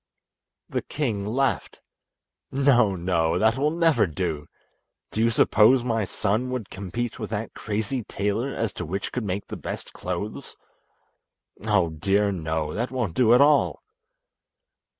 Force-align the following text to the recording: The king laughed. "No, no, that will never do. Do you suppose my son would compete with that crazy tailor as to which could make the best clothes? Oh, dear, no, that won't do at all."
The 0.67 0.81
king 0.81 1.27
laughed. 1.27 1.79
"No, 2.51 2.95
no, 2.95 3.37
that 3.37 3.55
will 3.55 3.69
never 3.69 4.07
do. 4.07 4.47
Do 5.11 5.21
you 5.21 5.29
suppose 5.29 5.83
my 5.83 6.05
son 6.05 6.49
would 6.49 6.71
compete 6.71 7.19
with 7.19 7.29
that 7.29 7.53
crazy 7.53 8.03
tailor 8.05 8.49
as 8.51 8.73
to 8.73 8.83
which 8.87 9.11
could 9.11 9.23
make 9.23 9.45
the 9.45 9.57
best 9.57 9.93
clothes? 9.93 10.57
Oh, 11.67 11.89
dear, 11.91 12.31
no, 12.31 12.73
that 12.73 12.89
won't 12.89 13.13
do 13.13 13.35
at 13.35 13.41
all." 13.41 13.83